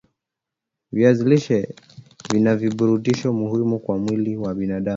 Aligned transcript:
viazi 0.91 1.23
lishe 1.29 1.75
vina 2.33 2.55
virutubisho 2.55 3.33
muhimu 3.33 3.79
kwa 3.79 3.97
mwili 3.97 4.37
wa 4.37 4.55
binadam 4.55 4.89